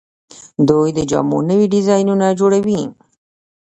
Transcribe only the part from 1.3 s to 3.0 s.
نوي ډیزاینونه جوړوي.